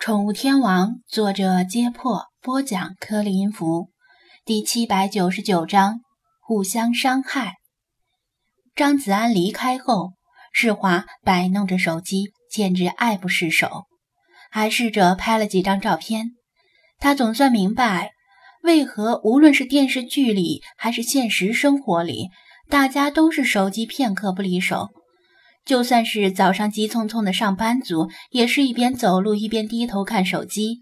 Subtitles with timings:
[0.00, 3.90] 宠物天王，作者：揭破，播讲：颗粒音符，
[4.46, 6.00] 第七百九十九章：
[6.40, 7.56] 互相伤害。
[8.74, 10.14] 张子安离开后，
[10.54, 13.84] 世华摆弄着手机，简直爱不释手，
[14.50, 16.30] 还试着拍了几张照片。
[16.98, 18.12] 他总算明白，
[18.62, 22.30] 为何无论是电视剧里还是现实生活里，
[22.70, 24.88] 大家都是手机片刻不离手。
[25.70, 30.80] 就算是早上急匆匆的上班族，也是一边走路一边低头看手机，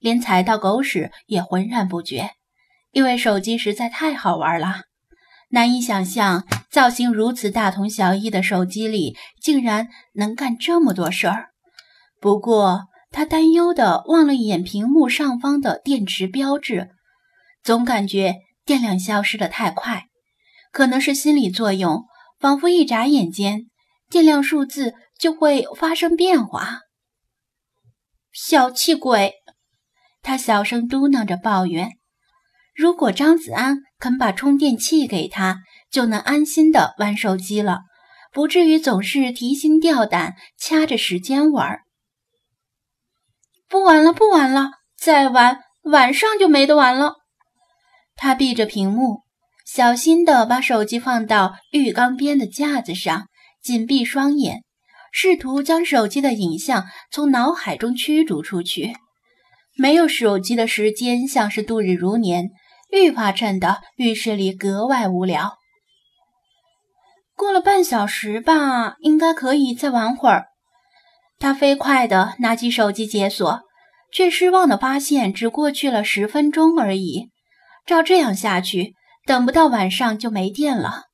[0.00, 2.30] 连踩到狗屎也浑然不觉，
[2.90, 4.84] 因为手机实在太好玩了。
[5.50, 11.48] 难以想象，造型如此大同小异的手机里，竟然能干这么多事儿。
[12.18, 16.88] 不过，他担忧的望了一眼屏幕上方的电池标志，
[17.62, 20.06] 总感觉电量消失的太快，
[20.72, 22.06] 可能是心理作用，
[22.38, 23.66] 仿佛一眨眼间。
[24.10, 26.80] 电量数字就会发生变化。
[28.32, 29.34] 小气鬼，
[30.20, 31.92] 他小声嘟囔着抱怨
[32.74, 37.82] ：“如果张子安肯把充电器给他，就能安心的玩手机了，
[38.32, 41.80] 不至于总是提心吊胆，掐着时间玩。”
[43.68, 47.14] 不玩了，不玩了，再玩晚上就没得玩了。
[48.16, 49.22] 他闭着屏幕，
[49.64, 53.28] 小心的把手机放到浴缸边的架子上。
[53.62, 54.62] 紧闭双眼，
[55.12, 58.94] 试图将手机的影像从脑海中驱逐出去。
[59.76, 62.50] 没有手机的时间像是度日如年，
[62.92, 65.56] 愈发衬得浴室里格外无聊。
[67.34, 70.48] 过了半小时吧，应该可以再玩会儿。
[71.38, 73.62] 他飞快地拿起手机解锁，
[74.12, 77.30] 却失望地发现只过去了十分钟而已。
[77.86, 78.94] 照这样下去，
[79.24, 81.04] 等不到晚上就没电了。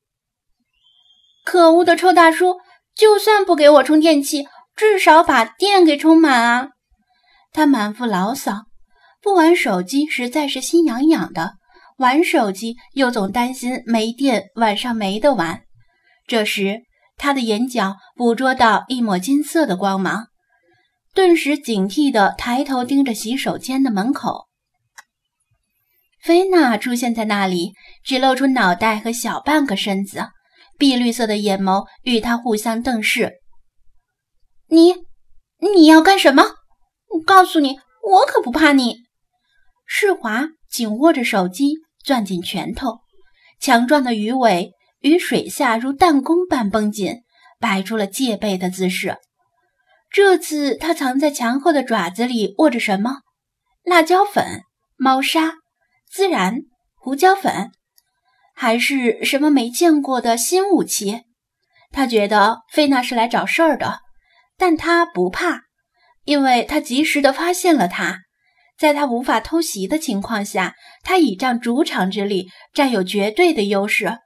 [1.47, 2.57] 可恶的臭大叔！
[2.93, 4.45] 就算不给我充电器，
[4.75, 6.71] 至少把电给充满啊！
[7.53, 8.65] 他满腹牢骚。
[9.21, 11.53] 不玩手机实在是心痒痒的，
[11.99, 15.61] 玩手机又总担心没电，晚上没得玩。
[16.27, 16.81] 这时，
[17.15, 20.27] 他的眼角捕捉到一抹金色的光芒，
[21.13, 24.47] 顿时警惕地抬头盯着洗手间的门口。
[26.21, 27.71] 菲娜出现在那里，
[28.03, 30.27] 只露出脑袋和小半个身子。
[30.77, 33.33] 碧绿色的眼眸与他互相瞪视。
[34.67, 34.93] 你，
[35.59, 36.43] 你要干什么？
[37.09, 38.97] 我告诉你，我可不怕你。
[39.85, 42.99] 世华紧握着手机，攥紧拳头，
[43.59, 47.21] 强壮的鱼尾与水下如弹弓般绷紧，
[47.59, 49.17] 摆出了戒备的姿势。
[50.09, 53.21] 这次他藏在墙后的爪子里握着什么？
[53.83, 54.63] 辣椒粉、
[54.97, 55.53] 猫砂、
[56.13, 56.63] 孜然、
[56.95, 57.71] 胡椒粉。
[58.59, 61.21] 还是什么没见过的新武器？
[61.91, 63.99] 他觉得菲娜是来找事儿的，
[64.57, 65.65] 但他不怕，
[66.23, 68.21] 因为他及时的发现了他。
[68.75, 74.17] 在他无法偷袭的情况下，他倚仗主场之力，占有绝对的优势，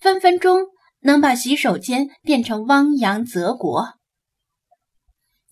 [0.00, 0.62] 分分钟
[1.02, 3.90] 能把洗手间变成汪洋泽国。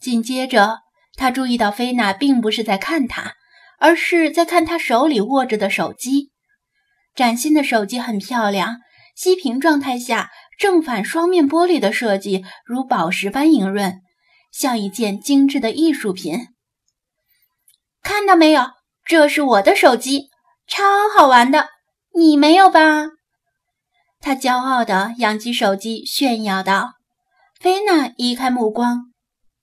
[0.00, 0.78] 紧接着，
[1.14, 3.34] 他注意到菲娜并不是在看他，
[3.78, 6.32] 而是在看他手里握着的手机。
[7.20, 8.78] 崭新的手机很漂亮，
[9.14, 14.00] 息屏状态下正反双面玻璃的设计如宝石般莹润，
[14.50, 16.48] 像一件精致的艺术品。
[18.02, 18.70] 看到没有，
[19.04, 20.30] 这是我的手机，
[20.66, 20.82] 超
[21.14, 21.68] 好玩的，
[22.14, 23.08] 你没有吧？
[24.20, 26.94] 他骄傲地扬起手机炫耀道。
[27.60, 29.12] 菲娜移开目光，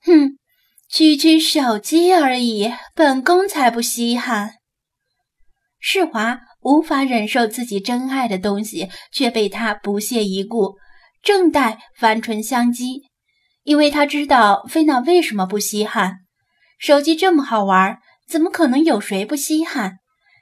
[0.03, 0.38] 哼，
[0.88, 4.57] 区区手机而已，本宫才不稀罕。
[5.79, 6.41] 世华。
[6.62, 10.75] 无法忍受自己真爱的东西却被他不屑一顾，
[11.22, 13.01] 正待翻唇相讥，
[13.63, 16.19] 因为他知道菲娜为什么不稀罕。
[16.79, 17.97] 手机这么好玩，
[18.28, 19.97] 怎么可能有谁不稀罕？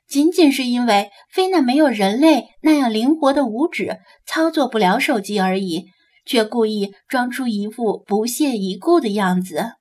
[0.07, 5.85] 仅仅是因为菲娜没有人类那样灵活的五指，操作不了手机而已，
[6.25, 9.71] 却故意装出一副不屑一顾的样子。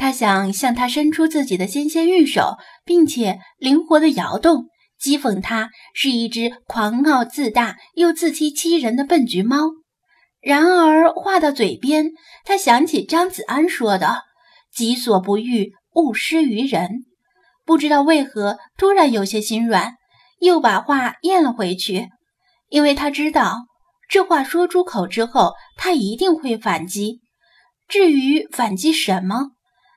[0.00, 2.56] 他想向他伸出自己的纤纤玉手，
[2.86, 4.64] 并且灵活的摇动，
[4.98, 9.58] 讥讽他是一只狂傲自大又自欺欺人的笨橘猫。
[10.40, 12.12] 然而话到嘴边，
[12.46, 14.22] 他想起张子安说的
[14.74, 17.04] “己所不欲，勿施于人”，
[17.66, 19.96] 不知道为何突然有些心软，
[20.38, 22.08] 又把话咽了回去，
[22.70, 23.66] 因为他知道
[24.08, 27.20] 这话说出口之后，他一定会反击。
[27.86, 29.50] 至于反击什么？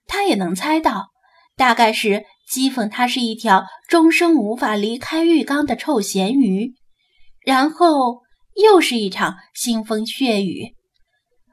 [0.08, 1.08] 他也能猜到，
[1.56, 6.74] 大概是讥讽他是一条终生无法离开浴缸的臭咸鱼，
[7.46, 8.22] 然后
[8.56, 10.76] 又是一场腥风血雨。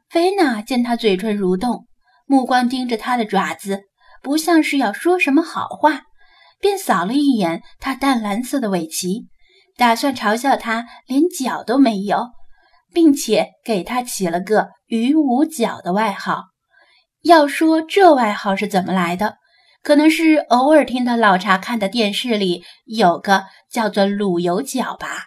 [0.09, 1.87] 菲娜见他嘴唇蠕动，
[2.27, 3.85] 目光盯着他的爪子，
[4.23, 6.03] 不像是要说什么好话，
[6.61, 9.29] 便扫了一眼他淡蓝色的尾鳍，
[9.77, 12.27] 打算嘲笑他连脚都没有，
[12.93, 16.50] 并且给他起了个“鱼无脚”的外号。
[17.23, 19.37] 要说这外号是怎么来的，
[19.83, 25.27] 可能是偶尔听到老茶看的电视里有个叫做“卤油脚”吧。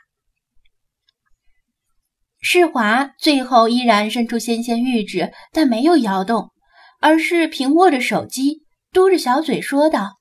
[2.40, 6.52] 世华最后依然伸出纤纤玉指，但没有摇动。
[7.00, 8.64] 而是平握着手机，
[8.94, 10.20] 嘟着小嘴说道：“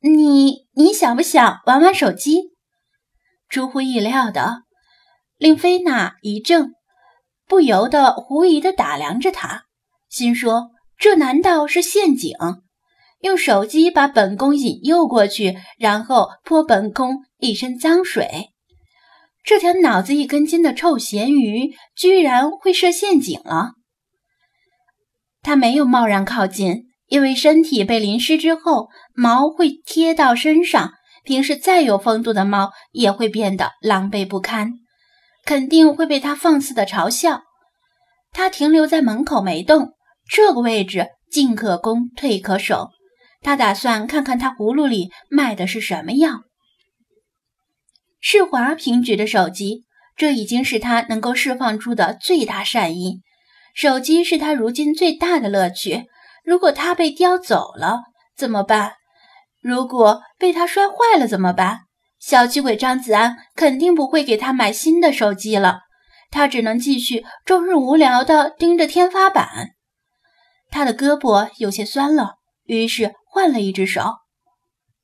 [0.00, 2.54] 你你想不想玩玩手机？”
[3.50, 4.62] 出乎意料的，
[5.36, 6.70] 令菲娜一怔，
[7.46, 9.64] 不由得狐疑的打量着他，
[10.08, 12.34] 心说：“这难道是陷阱？
[13.20, 18.50] 用手机把本宫引诱过去，然后泼本宫一身脏水？
[19.44, 23.72] 这条脑子一根筋的臭咸鱼，居然会设陷阱了！”
[25.42, 30.92] 他没有贸然靠近，因为身体被淋湿之后，毛会贴到身上，
[31.24, 34.74] 平时再有风度的猫也会变得狼狈不堪，
[35.44, 37.42] 肯定会被他放肆的嘲笑。
[38.30, 39.94] 他停留在门口没动，
[40.28, 42.90] 这个位置进可攻，退可守。
[43.40, 46.42] 他打算看看他葫芦里卖的是什么药。
[48.20, 49.84] 世华平举着手机，
[50.16, 53.22] 这已经是他能够释放出的最大善意。
[53.74, 56.06] 手机是他如今最大的乐趣。
[56.44, 58.00] 如果他被叼走了
[58.36, 58.94] 怎么办？
[59.60, 61.80] 如果被他摔坏了怎么办？
[62.18, 65.82] 小气鬼张子安肯定不会给他买新的手机了。
[66.30, 69.76] 他只能继续终日无聊地盯着天花板。
[70.70, 74.14] 他的胳膊有些酸了，于是换了一只手。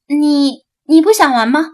[0.06, 1.70] 你你不想玩吗？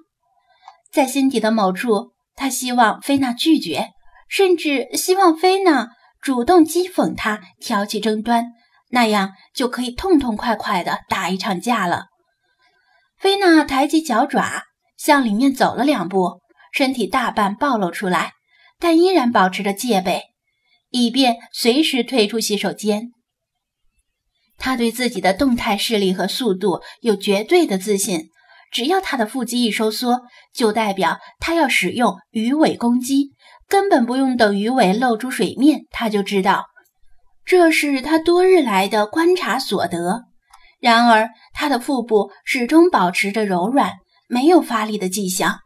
[0.93, 3.91] 在心底的某处，他希望菲娜拒绝，
[4.29, 5.91] 甚至希望菲娜。
[6.23, 8.53] 主动讥讽他，挑起争端，
[8.91, 12.09] 那样就可以痛痛快快的打一场架了。
[13.17, 14.65] 菲娜抬起脚爪，
[14.99, 16.41] 向里面走了两步，
[16.75, 18.35] 身体大半暴露出来，
[18.79, 20.25] 但依然保持着戒备，
[20.91, 23.13] 以便随时退出洗手间。
[24.61, 28.29] 他对自己的动态视力和速度有绝对的自信，
[28.71, 30.21] 只要他的腹肌一收缩，
[30.55, 33.31] 就代表他要使用鱼尾攻击。
[33.69, 36.67] 根本不用等鱼尾露出水面，他就知道，
[37.45, 40.25] 这是他多日来的观察所得。
[40.81, 43.93] 然而，他的腹部始终保持着柔软，
[44.29, 45.61] 没有发力的迹象。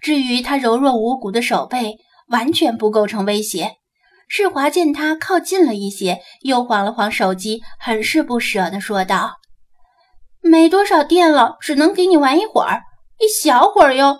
[0.00, 1.96] 至于他柔弱无骨的手背，
[2.28, 3.72] 完全不构成威胁。
[4.34, 9.36] 世华见他靠近了一些，又晃了晃手机，很是不舍地说道
[10.40, 12.80] ：“没多少电了，只能给你玩一会儿，
[13.18, 14.16] 一小会儿哟，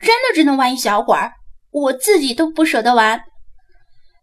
[0.00, 1.32] 真的只能玩一小会儿。”
[1.70, 3.22] 我自己都不舍得玩。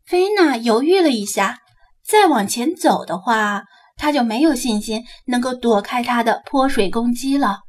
[0.08, 1.60] 菲娜犹豫了一下，
[2.04, 3.66] 再往前走的话，
[3.98, 7.60] 她就没有信心能够躲开他的泼水攻击了。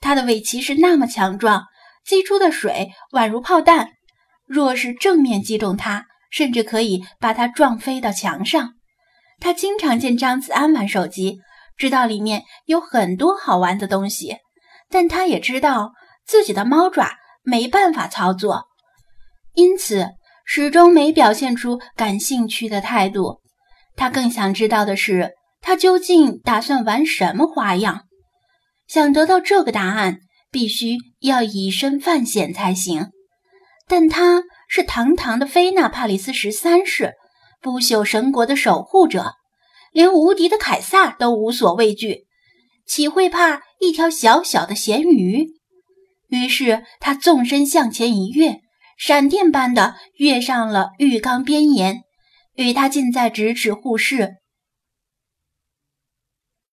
[0.00, 1.64] 他的尾鳍是那么强壮，
[2.06, 3.90] 击出的水宛如炮弹，
[4.46, 6.06] 若是正面击中他，
[6.36, 8.74] 甚至可以把他撞飞到墙上。
[9.40, 11.40] 他经常见张子安玩手机，
[11.78, 14.36] 知道里面有很多好玩的东西，
[14.90, 15.92] 但他也知道
[16.26, 18.66] 自己的猫爪没办法操作。
[19.54, 20.08] 因此，
[20.44, 23.40] 始终没表现出感兴趣的态度。
[23.96, 25.30] 他更想知道的是，
[25.62, 28.02] 他究竟打算玩什么花样。
[28.86, 30.18] 想得到这个答案，
[30.50, 33.08] 必须要以身犯险才行。
[33.88, 37.14] 但他是堂堂的菲娜帕里斯十三世，
[37.60, 39.34] 不朽神国的守护者，
[39.92, 42.26] 连无敌的凯撒都无所畏惧，
[42.86, 45.48] 岂会怕一条小小的咸鱼？
[46.28, 48.60] 于是，他纵身向前一跃。
[48.98, 52.04] 闪电般的跃上了浴缸边沿，
[52.54, 54.36] 与他近在咫尺，互视。